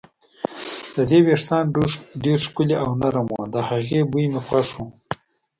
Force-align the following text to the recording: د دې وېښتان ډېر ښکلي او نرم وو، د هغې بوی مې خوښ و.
د 0.95 0.97
دې 1.09 1.19
وېښتان 1.25 1.63
ډېر 2.23 2.39
ښکلي 2.47 2.75
او 2.83 2.89
نرم 3.01 3.27
وو، 3.31 3.43
د 3.53 3.57
هغې 3.69 3.99
بوی 4.11 4.25
مې 4.31 4.41
خوښ 4.47 4.69
و. 4.75 4.77